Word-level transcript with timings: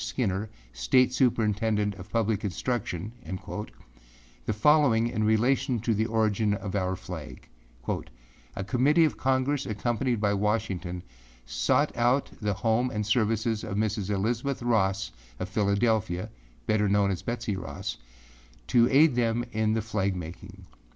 Skinner, 0.03 0.49
State 0.73 1.13
Superintendent 1.13 1.93
of 1.93 2.09
Public 2.11 2.39
Instructionâ 2.39 3.67
the 4.47 4.51
following 4.51 5.05
in 5.05 5.23
relation 5.23 5.79
to 5.79 5.93
the 5.93 6.07
origin 6.07 6.55
of 6.55 6.73
our 6.73 6.95
flag, 6.95 7.47
âA 7.85 8.07
Committee 8.65 9.05
of 9.05 9.15
Congress 9.17 9.67
accompanied 9.67 10.19
by 10.19 10.33
Washington 10.33 11.03
sought 11.45 11.95
out 11.95 12.31
the 12.41 12.53
home 12.65 12.89
and 12.89 13.05
services 13.05 13.63
of 13.63 13.77
Mrs. 13.77 14.09
Elizabeth 14.09 14.63
Ross 14.63 15.11
of 15.39 15.53
Philadelphiaâbetter 15.53 16.89
known 16.89 17.11
as 17.11 17.21
Betsey 17.21 17.55
Rossâto 17.55 18.87
aid 18.89 19.13
them 19.13 19.45
in 19.51 19.73
the 19.73 19.83
flag 19.83 20.15
making. 20.15 20.65